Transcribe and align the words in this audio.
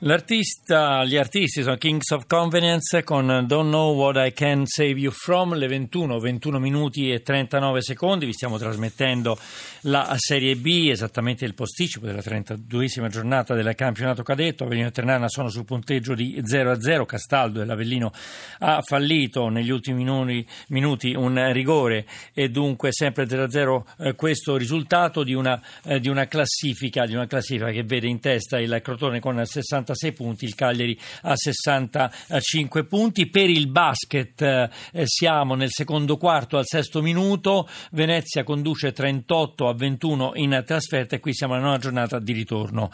L'artista, 0.00 1.06
gli 1.06 1.16
artisti 1.16 1.62
sono 1.62 1.76
Kings 1.76 2.10
of 2.10 2.26
Convenience 2.26 3.02
con 3.02 3.44
Don't 3.46 3.70
Know 3.70 3.96
What 3.96 4.26
I 4.26 4.34
Can 4.34 4.66
Save 4.66 4.90
You 4.90 5.10
From, 5.10 5.54
le 5.54 5.66
21, 5.66 6.18
21 6.18 6.58
minuti 6.58 7.10
e 7.10 7.22
39 7.22 7.80
secondi, 7.80 8.26
vi 8.26 8.34
stiamo 8.34 8.58
trasmettendo 8.58 9.38
la 9.82 10.14
Serie 10.18 10.54
B, 10.56 10.88
esattamente 10.90 11.46
il 11.46 11.54
posticipo 11.54 12.04
della 12.04 12.20
32esima 12.20 13.08
giornata 13.08 13.54
del 13.54 13.74
campionato 13.74 14.22
cadetto, 14.22 14.64
Avellino 14.64 14.88
e 14.88 14.90
Ternana 14.90 15.30
sono 15.30 15.48
sul 15.48 15.64
punteggio 15.64 16.14
di 16.14 16.42
0-0, 16.42 17.06
Castaldo 17.06 17.62
e 17.62 17.64
l'Avellino 17.64 18.12
ha 18.58 18.82
fallito 18.82 19.48
negli 19.48 19.70
ultimi 19.70 20.04
minuti 20.68 21.14
un 21.14 21.52
rigore 21.54 22.04
e 22.34 22.50
dunque 22.50 22.92
sempre 22.92 23.24
0-0 23.24 23.82
eh, 23.98 24.14
questo 24.14 24.58
risultato 24.58 25.24
di 25.24 25.32
una, 25.32 25.58
eh, 25.84 26.00
di 26.00 26.10
una 26.10 26.28
di 27.06 27.14
una 27.14 27.26
classifica 27.26 27.70
che 27.70 27.82
vede 27.82 28.08
in 28.08 28.20
testa 28.20 28.60
il 28.60 28.78
Crotone 28.82 29.20
con 29.20 29.42
60 29.42 29.84
66 29.94 30.12
punti, 30.12 30.44
il 30.44 30.54
Cagliari 30.54 30.98
a 31.22 31.36
65 31.36 32.84
punti. 32.84 33.26
Per 33.28 33.48
il 33.48 33.68
basket 33.68 34.42
eh, 34.42 34.70
siamo 35.04 35.54
nel 35.54 35.70
secondo 35.70 36.16
quarto 36.16 36.58
al 36.58 36.64
sesto 36.66 37.00
minuto, 37.02 37.68
Venezia 37.92 38.44
conduce 38.44 38.92
38 38.92 39.68
a 39.68 39.74
21 39.74 40.32
in 40.34 40.62
trasferta 40.66 41.16
e 41.16 41.20
qui 41.20 41.34
siamo 41.34 41.54
alla 41.54 41.64
nona 41.64 41.78
giornata 41.78 42.18
di 42.18 42.32
ritorno. 42.32 42.90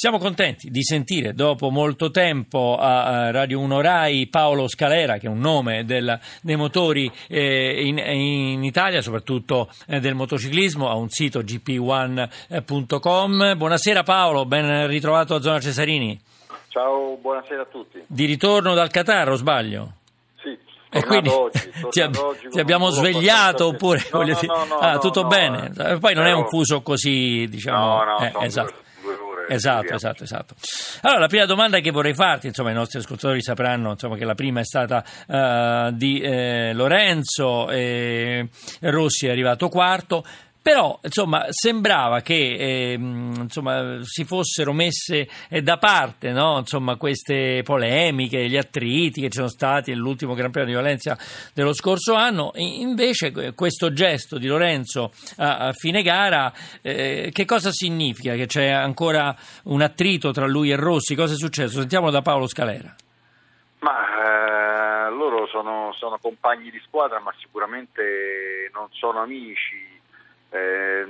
Siamo 0.00 0.16
contenti 0.16 0.70
di 0.70 0.82
sentire 0.82 1.34
dopo 1.34 1.68
molto 1.68 2.10
tempo 2.10 2.78
a 2.80 3.30
Radio 3.30 3.60
1 3.60 3.82
Rai 3.82 4.28
Paolo 4.28 4.66
Scalera, 4.66 5.18
che 5.18 5.26
è 5.26 5.28
un 5.28 5.40
nome 5.40 5.84
del, 5.84 6.18
dei 6.40 6.56
motori 6.56 7.12
eh, 7.28 7.86
in, 7.86 7.98
in, 7.98 8.64
Italia, 8.64 9.02
soprattutto 9.02 9.68
eh, 9.86 10.00
del 10.00 10.14
motociclismo, 10.14 10.88
ha 10.88 10.94
un 10.94 11.10
sito 11.10 11.40
gp1.com. 11.40 13.58
Buonasera 13.58 14.02
Paolo, 14.02 14.46
ben 14.46 14.86
ritrovato 14.86 15.34
a 15.34 15.42
Zona 15.42 15.60
Cesarini. 15.60 16.18
Ciao, 16.68 17.18
buonasera 17.20 17.60
a 17.60 17.66
tutti. 17.66 18.02
Di 18.06 18.24
ritorno 18.24 18.72
dal 18.72 18.88
Qatar, 18.88 19.28
o 19.28 19.34
sbaglio? 19.34 19.96
Sì. 20.42 20.56
E 20.88 21.04
quindi 21.04 21.28
oggi, 21.28 21.70
ti, 21.90 22.00
ab- 22.00 22.16
oggi 22.16 22.48
ti 22.48 22.58
abbiamo 22.58 22.88
svegliato 22.88 23.66
oppure 23.66 24.02
no, 24.10 24.22
no, 24.22 24.24
no, 24.24 24.64
no, 24.64 24.78
ah, 24.78 24.96
tutto 24.96 25.24
no, 25.24 25.28
bene? 25.28 25.98
Poi 26.00 26.14
non 26.14 26.24
è 26.24 26.32
un 26.32 26.48
fuso 26.48 26.80
così, 26.80 27.46
diciamo. 27.50 28.02
No, 28.02 28.04
no, 28.04 28.18
eh, 28.20 28.32
esatto. 28.46 28.88
Esatto, 29.52 29.94
esatto, 29.94 30.22
esatto. 30.22 30.54
Allora, 31.02 31.20
la 31.20 31.26
prima 31.26 31.44
domanda 31.44 31.80
che 31.80 31.90
vorrei 31.90 32.14
farti, 32.14 32.46
insomma, 32.46 32.70
i 32.70 32.74
nostri 32.74 33.00
ascoltatori 33.00 33.42
sapranno 33.42 33.90
insomma, 33.90 34.16
che 34.16 34.24
la 34.24 34.34
prima 34.34 34.60
è 34.60 34.64
stata 34.64 35.04
uh, 35.26 35.92
di 35.92 36.20
eh, 36.20 36.72
Lorenzo, 36.72 37.68
e 37.70 38.48
Rossi 38.80 39.26
è 39.26 39.30
arrivato 39.30 39.68
quarto. 39.68 40.24
Però 40.62 40.98
insomma, 41.02 41.46
sembrava 41.48 42.20
che 42.20 42.34
eh, 42.34 42.92
insomma, 42.92 44.00
si 44.02 44.24
fossero 44.24 44.74
messe 44.74 45.26
eh, 45.48 45.62
da 45.62 45.78
parte 45.78 46.32
no? 46.32 46.58
insomma, 46.58 46.96
queste 46.96 47.62
polemiche, 47.64 48.46
gli 48.46 48.58
attriti 48.58 49.22
che 49.22 49.30
ci 49.30 49.38
sono 49.38 49.48
stati 49.48 49.90
nell'ultimo 49.90 50.34
Gran 50.34 50.50
Premio 50.50 50.70
di 50.70 50.76
Valencia 50.76 51.16
dello 51.54 51.72
scorso 51.72 52.14
anno. 52.14 52.52
invece 52.56 53.54
questo 53.54 53.92
gesto 53.94 54.36
di 54.36 54.48
Lorenzo 54.48 55.12
a, 55.36 55.72
fine 55.72 56.02
gara, 56.02 56.52
eh, 56.82 57.30
che 57.32 57.44
cosa 57.46 57.70
significa? 57.70 58.34
Che 58.34 58.46
c'è 58.46 58.68
ancora 58.68 59.34
un 59.64 59.80
attrito 59.80 60.30
tra 60.30 60.46
lui 60.46 60.70
e 60.70 60.76
Rossi? 60.76 61.14
Cosa 61.14 61.32
è 61.32 61.36
successo? 61.36 61.78
Sentiamolo 61.78 62.10
da 62.10 62.20
Paolo 62.20 62.46
Scalera. 62.46 62.94
Ma 63.78 65.06
eh, 65.06 65.10
loro 65.10 65.46
sono, 65.46 65.94
sono 65.96 66.18
compagni 66.20 66.70
di 66.70 66.80
squadra, 66.84 67.18
ma 67.18 67.32
sicuramente 67.38 68.68
non 68.74 68.88
sono 68.90 69.20
amici 69.20 69.99
eh, 70.50 71.06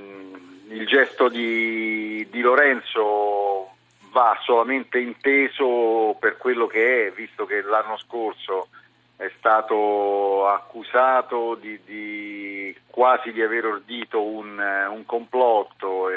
il 0.68 0.86
gesto 0.86 1.28
di, 1.28 2.26
di, 2.30 2.40
Lorenzo 2.40 3.70
va 4.12 4.38
solamente 4.44 4.98
inteso 4.98 6.16
per 6.18 6.36
quello 6.36 6.66
che 6.66 7.06
è, 7.06 7.12
visto 7.12 7.46
che 7.46 7.62
l'anno 7.62 7.96
scorso 7.98 8.68
è 9.16 9.30
stato 9.38 10.48
accusato 10.48 11.54
di, 11.54 11.78
di 11.84 12.76
quasi 12.86 13.32
di 13.32 13.42
aver 13.42 13.66
ordito 13.66 14.22
un, 14.22 14.58
un 14.90 15.04
complotto 15.04 16.08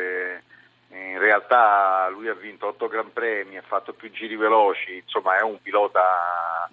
in 0.93 1.19
realtà 1.19 2.07
lui 2.09 2.27
ha 2.27 2.33
vinto 2.33 2.67
8 2.67 2.87
Gran 2.87 3.11
Premi, 3.11 3.57
ha 3.57 3.63
fatto 3.63 3.93
più 3.93 4.11
giri 4.11 4.35
veloci, 4.35 5.01
insomma 5.03 5.37
è 5.37 5.41
un 5.41 5.61
pilota 5.61 6.69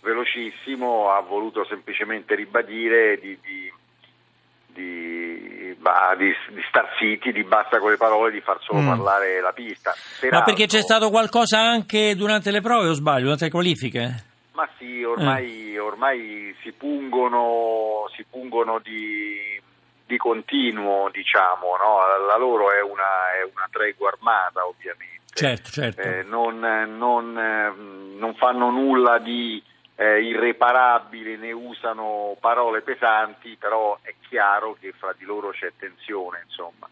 velocissimo, 0.00 1.10
ha 1.10 1.20
voluto 1.20 1.64
semplicemente 1.64 2.34
ribadire 2.34 3.18
di, 3.18 3.38
di, 3.42 3.72
di, 4.76 5.74
di, 5.74 6.34
di 6.54 6.64
star 6.68 6.88
zitti, 6.98 7.32
di 7.32 7.44
basta 7.44 7.78
con 7.78 7.90
le 7.90 7.96
parole, 7.96 8.30
di 8.30 8.40
far 8.40 8.58
solo 8.60 8.80
mm. 8.80 8.86
parlare 8.86 9.40
la 9.40 9.52
pista. 9.52 9.94
Peraltro, 10.20 10.38
Ma 10.38 10.44
perché 10.44 10.66
c'è 10.66 10.82
stato 10.82 11.10
qualcosa 11.10 11.58
anche 11.58 12.14
durante 12.14 12.50
le 12.50 12.60
prove 12.60 12.88
o 12.88 12.92
sbaglio, 12.92 13.22
durante 13.22 13.44
le 13.44 13.50
qualifiche? 13.50 14.24
Ma 14.52 14.68
sì, 14.78 15.02
ormai, 15.02 15.74
eh. 15.74 15.78
ormai 15.78 16.54
si 16.62 16.72
pungono, 16.72 18.08
si 18.14 18.24
pungono 18.28 18.80
di, 18.82 19.60
di, 20.06 20.16
continuo, 20.16 21.10
diciamo, 21.10 21.76
no? 21.76 22.26
la 22.26 22.36
loro 22.36 22.70
è 22.72 22.82
una, 22.82 23.32
è 23.38 23.42
una 23.42 23.68
tregua 23.70 24.08
armata 24.08 24.66
ovviamente. 24.66 25.14
Certo, 25.34 25.70
certo. 25.70 26.00
Eh, 26.00 26.22
non, 26.22 26.58
non, 26.96 27.38
eh, 27.38 28.18
non 28.18 28.34
fanno 28.36 28.70
nulla 28.70 29.18
di 29.18 29.62
eh, 29.96 30.22
irreparabile, 30.22 31.36
ne 31.36 31.52
usano 31.52 32.36
parole 32.38 32.82
pesanti, 32.82 33.56
però 33.56 33.98
è 34.02 34.14
chiaro 34.28 34.76
che 34.78 34.92
fra 34.92 35.14
di 35.16 35.24
loro 35.24 35.50
c'è 35.50 35.72
tensione, 35.76 36.42
insomma. 36.44 36.88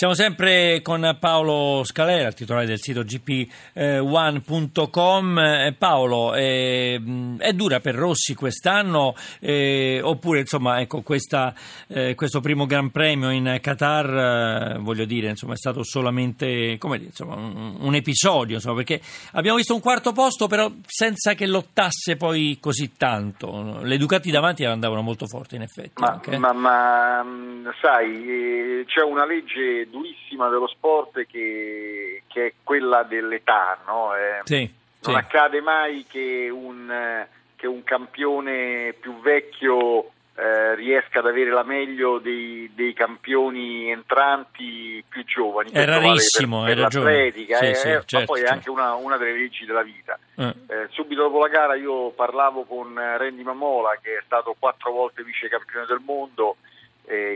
Siamo 0.00 0.14
sempre 0.14 0.80
con 0.80 1.18
Paolo 1.20 1.82
Scalera, 1.84 2.32
titolare 2.32 2.64
del 2.64 2.80
sito 2.80 3.02
gp1.com. 3.02 5.38
Eh, 5.38 5.74
Paolo, 5.76 6.34
eh, 6.34 6.98
è 7.36 7.52
dura 7.52 7.80
per 7.80 7.96
Rossi 7.96 8.34
quest'anno 8.34 9.14
eh, 9.40 10.00
oppure 10.02 10.40
insomma, 10.40 10.80
ecco, 10.80 11.02
questa, 11.02 11.52
eh, 11.86 12.14
questo 12.14 12.40
primo 12.40 12.64
Gran 12.64 12.90
Premio 12.90 13.28
in 13.28 13.58
Qatar, 13.60 14.76
eh, 14.76 14.78
voglio 14.78 15.04
dire, 15.04 15.28
insomma, 15.28 15.52
è 15.52 15.58
stato 15.58 15.82
solamente 15.82 16.46
dire, 16.46 17.04
insomma, 17.04 17.34
un, 17.34 17.76
un, 17.80 17.94
episodio, 17.94 18.54
insomma, 18.54 18.76
perché 18.76 19.02
abbiamo 19.32 19.58
visto 19.58 19.74
un 19.74 19.82
quarto 19.82 20.12
posto 20.12 20.46
però 20.46 20.72
senza 20.86 21.34
che 21.34 21.46
lottasse 21.46 22.16
poi 22.16 22.56
così 22.58 22.92
tanto. 22.96 23.80
Le 23.82 23.98
Ducati 23.98 24.30
davanti 24.30 24.64
andavano 24.64 25.02
molto 25.02 25.26
forti 25.26 25.56
in 25.56 25.60
effetti. 25.60 26.00
Ma, 26.00 26.18
ma, 26.38 27.22
ma 27.22 27.70
sai, 27.82 28.82
c'è 28.86 29.02
una 29.02 29.26
legge 29.26 29.88
durissima 29.90 30.48
dello 30.48 30.68
sport 30.68 31.26
che, 31.26 32.22
che 32.26 32.46
è 32.46 32.52
quella 32.62 33.02
dell'età, 33.02 33.78
no? 33.86 34.14
eh, 34.16 34.40
sì, 34.44 34.72
non 35.02 35.14
sì. 35.14 35.20
accade 35.20 35.60
mai 35.60 36.04
che 36.08 36.48
un, 36.50 37.26
che 37.56 37.66
un 37.66 37.82
campione 37.82 38.94
più 38.98 39.20
vecchio 39.20 40.10
eh, 40.40 40.74
riesca 40.74 41.18
ad 41.18 41.26
avere 41.26 41.50
la 41.50 41.64
meglio 41.64 42.18
dei, 42.18 42.70
dei 42.74 42.94
campioni 42.94 43.90
entranti 43.90 45.04
più 45.06 45.22
giovani. 45.24 45.70
È 45.70 45.84
rarissimo, 45.84 46.60
vale 46.60 46.74
per, 46.74 46.88
per 46.88 46.94
l'atletica, 46.94 47.58
sì, 47.58 47.64
eh, 47.64 47.74
sì, 47.74 47.88
eh, 47.88 48.02
certo, 48.06 48.18
ma 48.18 48.24
poi 48.24 48.36
è 48.36 48.44
certo. 48.44 48.54
anche 48.54 48.70
una, 48.70 48.94
una, 48.94 49.16
delle 49.18 49.32
leggi 49.32 49.66
della 49.66 49.82
vita. 49.82 50.18
Eh. 50.36 50.54
Eh, 50.66 50.86
subito 50.92 51.22
dopo 51.22 51.40
la 51.40 51.48
gara 51.48 51.74
io 51.74 52.08
parlavo 52.10 52.64
con 52.64 52.94
Randy 52.94 53.42
Mamola 53.42 53.98
che 54.00 54.16
è 54.16 54.22
stato 54.24 54.56
quattro 54.58 54.92
volte 54.92 55.22
vice 55.24 55.48
campione 55.48 55.84
del 55.84 56.00
mondo, 56.02 56.56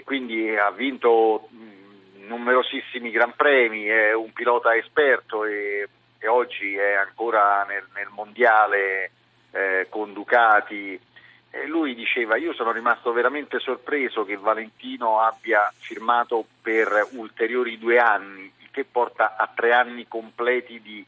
quindi 0.04 0.56
ha 0.56 0.70
vinto 0.70 1.48
numerosissimi 2.26 3.10
gran 3.10 3.34
premi, 3.36 3.84
è 3.84 4.14
un 4.14 4.32
pilota 4.32 4.74
esperto 4.74 5.44
e, 5.44 5.88
e 6.18 6.28
oggi 6.28 6.74
è 6.74 6.94
ancora 6.94 7.64
nel, 7.68 7.84
nel 7.94 8.08
mondiale 8.10 9.10
eh, 9.50 9.86
con 9.88 10.12
Ducati. 10.12 10.98
E 11.50 11.66
lui 11.66 11.94
diceva 11.94 12.36
io 12.36 12.52
sono 12.52 12.72
rimasto 12.72 13.12
veramente 13.12 13.60
sorpreso 13.60 14.24
che 14.24 14.36
Valentino 14.36 15.20
abbia 15.20 15.72
firmato 15.78 16.44
per 16.60 17.08
ulteriori 17.12 17.78
due 17.78 17.98
anni, 17.98 18.50
il 18.58 18.68
che 18.72 18.84
porta 18.84 19.36
a 19.36 19.48
tre 19.54 19.72
anni 19.72 20.08
completi 20.08 20.80
di, 20.80 21.04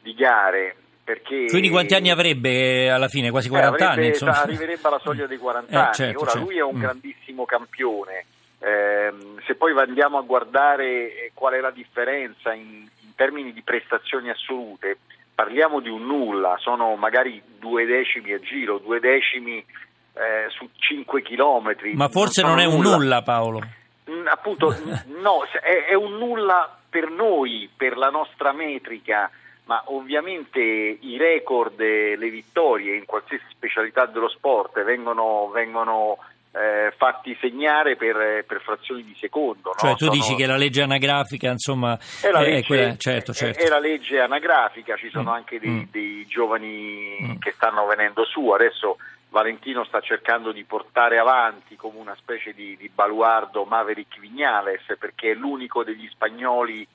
di 0.00 0.14
gare. 0.14 0.76
Perché, 1.04 1.46
Quindi 1.46 1.68
quanti 1.68 1.94
anni 1.94 2.10
avrebbe 2.10 2.88
alla 2.88 3.08
fine? 3.08 3.32
Quasi 3.32 3.48
40 3.48 3.76
eh, 3.76 3.82
avrebbe, 3.82 4.00
anni? 4.00 4.08
Insomma. 4.12 4.40
Arriverebbe 4.40 4.86
alla 4.86 5.00
soglia 5.02 5.26
dei 5.26 5.38
40 5.38 5.72
eh, 5.72 5.76
anni. 5.76 5.94
certo, 5.94 6.20
Ora 6.20 6.30
certo. 6.30 6.46
lui 6.46 6.58
è 6.58 6.62
un 6.62 6.76
mm. 6.76 6.80
grandissimo 6.80 7.44
campione. 7.44 8.24
Eh, 8.64 9.12
se 9.44 9.56
poi 9.56 9.76
andiamo 9.76 10.18
a 10.18 10.22
guardare 10.22 10.84
eh, 10.84 11.30
qual 11.34 11.54
è 11.54 11.60
la 11.60 11.72
differenza 11.72 12.52
in, 12.52 12.86
in, 13.00 13.14
termini 13.16 13.52
di 13.52 13.60
prestazioni 13.62 14.30
assolute, 14.30 14.98
parliamo 15.34 15.80
di 15.80 15.88
un 15.88 16.06
nulla, 16.06 16.56
sono 16.60 16.94
magari 16.94 17.42
due 17.58 17.84
decimi 17.86 18.32
a 18.32 18.38
giro, 18.38 18.78
due 18.78 19.00
decimi 19.00 19.58
eh, 19.58 20.48
su 20.50 20.68
5 20.76 21.22
chilometri. 21.22 21.94
Ma 21.94 22.08
forse 22.08 22.42
non, 22.42 22.52
non 22.52 22.60
è 22.60 22.64
un 22.66 22.82
nulla, 22.82 22.96
nulla 22.96 23.22
Paolo. 23.22 23.60
Mm, 24.08 24.26
appunto, 24.28 24.72
no, 25.20 25.42
è, 25.60 25.86
è 25.88 25.94
un 25.94 26.18
nulla 26.18 26.78
per 26.88 27.10
noi, 27.10 27.68
per 27.76 27.96
la 27.96 28.10
nostra 28.10 28.52
metrica, 28.52 29.28
ma 29.64 29.82
ovviamente 29.86 30.60
i 30.60 31.16
record, 31.16 31.80
le 31.80 32.30
vittorie 32.30 32.94
in 32.94 33.06
qualsiasi 33.06 33.44
specialità 33.50 34.06
dello 34.06 34.28
sport 34.28 34.82
vengono, 34.84 35.50
vengono 35.52 36.18
eh, 36.52 36.92
fatti 36.96 37.36
segnare 37.40 37.96
per, 37.96 38.44
per, 38.46 38.60
frazioni 38.60 39.02
di 39.02 39.14
secondo. 39.18 39.74
Cioè 39.78 39.90
no? 39.90 39.96
tu 39.96 40.04
Sono... 40.04 40.16
dici 40.16 40.34
che 40.34 40.46
la 40.46 40.56
legge 40.56 40.82
anagrafica 40.82 41.50
insomma 41.50 41.98
è 42.20 42.30
la 42.30 42.40
legge, 42.40 42.58
è 42.58 42.64
quella, 42.64 42.96
certo, 42.96 43.32
certo. 43.32 43.58
È 43.62 43.68
la 43.68 43.78
legge 43.78 44.20
anagrafica, 44.20 44.96
ci 44.96 45.08
sono 45.10 45.30
mm. 45.30 45.34
anche 45.34 45.58
dei, 45.58 45.70
mm. 45.70 45.82
dei 45.90 46.26
giovani 46.26 47.18
mm. 47.22 47.38
che 47.38 47.52
stanno 47.52 47.86
venendo 47.86 48.24
su, 48.24 48.50
adesso 48.50 48.98
Valentino 49.30 49.82
sta 49.84 50.00
cercando 50.00 50.52
di 50.52 50.62
portare 50.64 51.18
avanti 51.18 51.74
come 51.74 51.98
una 51.98 52.14
specie 52.16 52.52
di, 52.52 52.76
di 52.76 52.90
baluardo 52.94 53.64
Maverick 53.64 54.20
Vignales 54.20 54.82
perché 54.98 55.30
è 55.30 55.34
l'unico 55.34 55.82
degli 55.82 56.06
spagnoli 56.10 56.86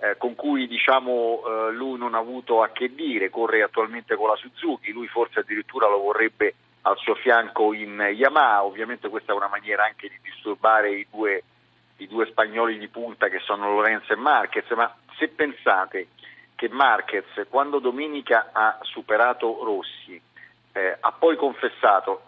eh, 0.00 0.16
con 0.16 0.34
cui 0.34 0.66
diciamo, 0.66 1.40
eh, 1.46 1.72
lui 1.72 1.96
non 1.98 2.14
ha 2.14 2.18
avuto 2.18 2.62
a 2.62 2.70
che 2.70 2.92
dire, 2.94 3.30
corre 3.30 3.62
attualmente 3.62 4.16
con 4.16 4.28
la 4.28 4.36
Suzuki, 4.36 4.92
lui 4.92 5.06
forse 5.06 5.40
addirittura 5.40 5.88
lo 5.88 5.98
vorrebbe 5.98 6.54
al 6.82 6.96
suo 6.98 7.14
fianco 7.16 7.72
in 7.72 7.98
Yamaha, 8.14 8.64
ovviamente 8.64 9.08
questa 9.08 9.32
è 9.32 9.36
una 9.36 9.48
maniera 9.48 9.84
anche 9.84 10.08
di 10.08 10.18
disturbare 10.22 10.90
i 10.90 11.06
due, 11.10 11.42
i 11.96 12.06
due 12.06 12.26
spagnoli 12.26 12.78
di 12.78 12.88
punta 12.88 13.28
che 13.28 13.40
sono 13.40 13.70
Lorenzo 13.70 14.12
e 14.12 14.16
Marquez, 14.16 14.68
ma 14.70 14.94
se 15.16 15.28
pensate 15.28 16.08
che 16.54 16.68
Marquez 16.68 17.46
quando 17.48 17.78
domenica 17.78 18.50
ha 18.52 18.78
superato 18.82 19.62
Rossi 19.62 20.20
eh, 20.72 20.96
ha 21.00 21.12
poi 21.12 21.36
confessato 21.36 22.22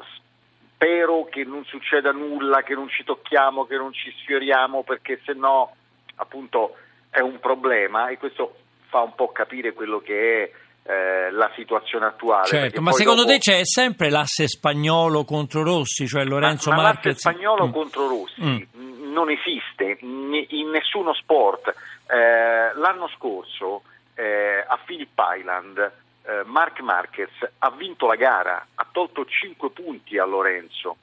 spero 0.74 1.26
che 1.26 1.44
non 1.44 1.64
succeda 1.64 2.10
nulla, 2.10 2.62
che 2.62 2.74
non 2.74 2.88
ci 2.88 3.04
tocchiamo, 3.04 3.66
che 3.66 3.76
non 3.76 3.92
ci 3.92 4.10
sfioriamo 4.22 4.82
perché 4.82 5.20
se 5.24 5.34
no 5.34 5.74
appunto 6.16 6.76
è 7.10 7.20
un 7.20 7.38
problema. 7.38 8.08
E 8.08 8.16
questo 8.16 8.56
fa 8.88 9.00
un 9.00 9.14
po' 9.14 9.30
capire 9.30 9.74
quello 9.74 10.00
che 10.00 10.44
è 10.44 10.50
eh, 10.90 11.30
la 11.30 11.50
situazione 11.54 12.06
attuale. 12.06 12.46
Certo, 12.46 12.80
ma 12.80 12.90
secondo 12.92 13.22
dopo... 13.22 13.34
te 13.34 13.38
c'è 13.38 13.64
sempre 13.64 14.10
l'asse 14.10 14.48
spagnolo 14.48 15.24
contro 15.24 15.62
Rossi, 15.62 16.08
cioè 16.08 16.24
Lorenzo 16.24 16.70
ma, 16.70 16.76
ma 16.76 16.82
Marquez? 16.82 17.22
L'asse 17.22 17.30
spagnolo 17.30 17.68
mm. 17.68 17.72
contro 17.72 18.08
Rossi 18.08 18.42
mm. 18.42 19.12
non 19.12 19.30
esiste 19.30 19.98
in 20.00 20.70
nessuno 20.70 21.14
sport. 21.14 21.68
Eh, 22.08 22.74
l'anno 22.74 23.08
scorso 23.14 23.82
eh, 24.14 24.64
a 24.66 24.78
Phillip 24.84 25.16
Island 25.38 25.92
eh, 26.22 26.42
Mark 26.44 26.80
Marquez 26.80 27.30
ha 27.58 27.70
vinto 27.70 28.06
la 28.06 28.16
gara, 28.16 28.66
ha 28.74 28.86
tolto 28.90 29.24
5 29.24 29.70
punti 29.70 30.18
a 30.18 30.24
Lorenzo, 30.24 30.96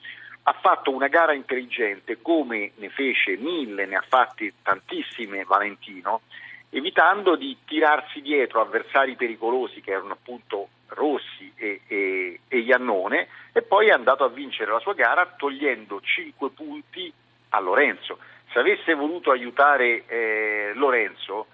ha 0.44 0.56
fatto 0.62 0.92
una 0.92 1.08
gara 1.08 1.34
intelligente 1.34 2.22
come 2.22 2.72
ne 2.76 2.90
fece 2.90 3.38
mille, 3.38 3.86
ne 3.86 3.96
ha 3.96 4.04
fatti 4.06 4.54
tantissime 4.62 5.44
Valentino, 5.46 6.22
evitando 6.70 7.36
di 7.36 7.58
tirarsi 7.66 8.22
dietro 8.22 8.62
avversari 8.62 9.16
pericolosi 9.16 9.82
che 9.82 9.92
erano 9.92 10.14
appunto 10.14 10.70
Rossi 10.88 11.52
e, 11.56 11.82
e, 11.88 12.40
e 12.48 12.58
Iannone 12.60 13.28
e 13.52 13.62
poi 13.62 13.88
è 13.88 13.92
andato 13.92 14.24
a 14.24 14.30
vincere 14.30 14.72
la 14.72 14.80
sua 14.80 14.94
gara 14.94 15.26
togliendo 15.38 16.02
5 16.02 16.50
punti 16.52 17.12
a 17.50 17.60
Lorenzo. 17.60 18.18
Se 18.52 18.60
avesse 18.60 18.94
voluto 18.94 19.32
aiutare 19.32 20.06
eh, 20.08 20.72
Lorenzo 20.76 21.48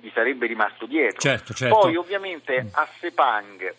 gli 0.00 0.10
sarebbe 0.14 0.46
rimasto 0.46 0.86
dietro. 0.86 1.20
Certo, 1.20 1.52
certo. 1.52 1.76
Poi 1.76 1.96
ovviamente 1.96 2.70
a 2.72 2.88
Sepang 2.98 3.74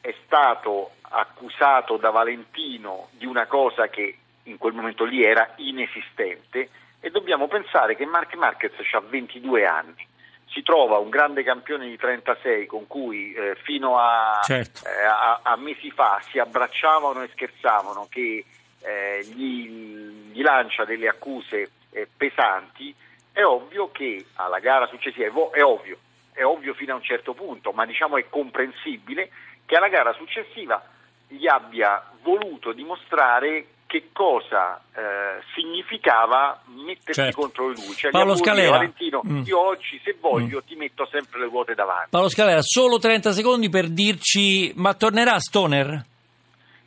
è 0.00 0.14
stato 0.24 0.92
accusato 1.00 1.96
da 1.96 2.10
Valentino 2.10 3.08
di 3.12 3.26
una 3.26 3.46
cosa 3.46 3.88
che 3.88 4.18
in 4.44 4.58
quel 4.58 4.72
momento 4.72 5.04
lì 5.04 5.24
era 5.24 5.54
inesistente 5.56 6.68
e 7.00 7.10
dobbiamo 7.10 7.48
pensare 7.48 7.96
che 7.96 8.04
Mark 8.04 8.34
Marquez 8.34 8.72
ha 8.92 9.00
22 9.00 9.66
anni. 9.66 10.06
Si 10.54 10.62
trova 10.62 10.98
un 10.98 11.10
grande 11.10 11.42
campione 11.42 11.88
di 11.88 11.96
36 11.96 12.66
con 12.66 12.86
cui 12.86 13.34
eh, 13.34 13.56
fino 13.64 13.98
a, 13.98 14.40
certo. 14.44 14.86
eh, 14.86 15.04
a, 15.04 15.40
a, 15.42 15.56
mesi 15.56 15.90
fa 15.90 16.22
si 16.30 16.38
abbracciavano 16.38 17.22
e 17.22 17.28
scherzavano 17.32 18.06
che 18.08 18.44
eh, 18.80 19.24
gli, 19.34 19.68
gli, 20.30 20.42
lancia 20.42 20.84
delle 20.84 21.08
accuse 21.08 21.70
eh, 21.90 22.06
pesanti 22.16 22.94
è 23.32 23.42
ovvio 23.42 23.90
che 23.90 24.26
alla 24.34 24.60
gara 24.60 24.86
successiva, 24.86 25.26
è 25.50 25.62
ovvio, 25.64 25.98
è 26.32 26.44
ovvio 26.44 26.72
fino 26.74 26.92
a 26.92 26.96
un 26.96 27.02
certo 27.02 27.34
punto, 27.34 27.72
ma 27.72 27.84
diciamo 27.84 28.16
è 28.16 28.28
comprensibile 28.28 29.30
che 29.66 29.74
alla 29.74 29.88
gara 29.88 30.12
successiva 30.12 30.80
gli 31.26 31.48
abbia 31.48 32.12
voluto 32.22 32.70
dimostrare 32.70 33.66
che 33.94 34.08
cosa 34.12 34.80
eh, 34.92 35.40
significava 35.54 36.60
mettersi 36.66 37.20
certo. 37.20 37.40
contro 37.40 37.66
lui. 37.68 37.94
Cioè, 37.94 38.10
Paolo 38.10 38.34
Scalera, 38.34 38.70
Valentino, 38.70 39.22
mm. 39.24 39.42
io 39.44 39.60
oggi 39.60 40.00
se 40.02 40.16
voglio 40.20 40.58
mm. 40.58 40.66
ti 40.66 40.74
metto 40.74 41.06
sempre 41.06 41.38
le 41.38 41.46
ruote 41.46 41.74
davanti. 41.74 42.08
Paolo 42.10 42.28
Scalera, 42.28 42.60
solo 42.60 42.98
30 42.98 43.30
secondi 43.30 43.68
per 43.68 43.88
dirci, 43.88 44.72
ma 44.74 44.94
tornerà 44.94 45.38
Stoner? 45.38 46.04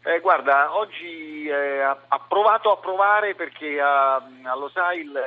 Eh, 0.04 0.20
guarda, 0.20 0.76
oggi 0.76 1.48
eh, 1.48 1.80
ha, 1.82 2.20
provato 2.28 2.74
a 2.74 2.78
provare 2.78 3.36
perché 3.36 3.80
a, 3.80 4.16
a 4.16 4.56
Losail 4.56 5.18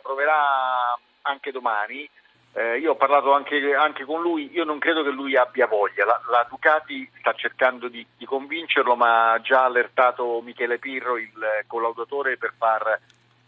proverà 0.00 0.98
anche 1.20 1.50
domani. 1.50 2.08
Eh, 2.56 2.78
io 2.78 2.92
ho 2.92 2.94
parlato 2.94 3.32
anche, 3.32 3.74
anche, 3.74 4.04
con 4.04 4.22
lui, 4.22 4.48
io 4.52 4.62
non 4.62 4.78
credo 4.78 5.02
che 5.02 5.10
lui 5.10 5.36
abbia 5.36 5.66
voglia, 5.66 6.04
la, 6.04 6.20
la 6.30 6.46
Ducati 6.48 7.10
sta 7.18 7.32
cercando 7.32 7.88
di, 7.88 8.06
di, 8.16 8.24
convincerlo 8.24 8.94
ma 8.94 9.32
ha 9.32 9.40
già 9.40 9.64
allertato 9.64 10.40
Michele 10.40 10.78
Pirro, 10.78 11.16
il 11.16 11.32
collaudatore, 11.66 12.36
per 12.36 12.54
far 12.56 13.00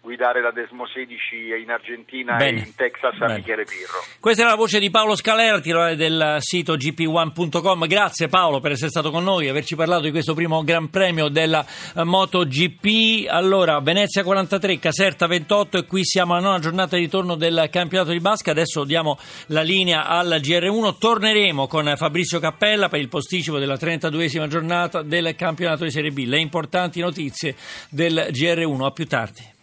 guidare 0.06 0.40
la 0.40 0.52
Desmo 0.52 0.86
16 0.86 1.60
in 1.60 1.68
Argentina 1.68 2.36
Bene. 2.36 2.60
e 2.60 2.66
in 2.66 2.74
Texas 2.76 3.20
a 3.20 3.34
Michele 3.34 3.64
Pirro. 3.64 4.04
Questa 4.20 4.44
è 4.44 4.46
la 4.46 4.54
voce 4.54 4.78
di 4.78 4.88
Paolo 4.88 5.16
Scalera, 5.16 5.58
titolare 5.58 5.96
del 5.96 6.36
sito 6.38 6.76
gp1.com. 6.76 7.86
Grazie 7.88 8.28
Paolo 8.28 8.60
per 8.60 8.70
essere 8.70 8.90
stato 8.90 9.10
con 9.10 9.24
noi 9.24 9.46
e 9.46 9.48
averci 9.48 9.74
parlato 9.74 10.02
di 10.02 10.12
questo 10.12 10.32
primo 10.32 10.62
Gran 10.62 10.90
Premio 10.90 11.26
della 11.26 11.66
eh, 11.96 12.04
MotoGP. 12.04 13.26
Allora, 13.28 13.80
Venezia 13.80 14.22
43, 14.22 14.78
Caserta 14.78 15.26
28 15.26 15.78
e 15.78 15.86
qui 15.86 16.04
siamo 16.04 16.34
alla 16.34 16.46
nona 16.46 16.60
giornata 16.60 16.94
di 16.94 17.02
ritorno 17.02 17.34
del 17.34 17.66
campionato 17.72 18.12
di 18.12 18.20
basca. 18.20 18.52
Adesso 18.52 18.84
diamo 18.84 19.18
la 19.46 19.62
linea 19.62 20.06
al 20.06 20.38
GR1. 20.40 20.98
Torneremo 20.98 21.66
con 21.66 21.92
Fabrizio 21.96 22.38
Cappella 22.38 22.88
per 22.88 23.00
il 23.00 23.08
posticipo 23.08 23.58
della 23.58 23.74
32esima 23.74 24.46
giornata 24.46 25.02
del 25.02 25.34
campionato 25.34 25.82
di 25.82 25.90
Serie 25.90 26.12
B. 26.12 26.26
Le 26.26 26.38
importanti 26.38 27.00
notizie 27.00 27.56
del 27.90 28.28
GR1. 28.30 28.84
A 28.84 28.90
più 28.92 29.06
tardi. 29.08 29.54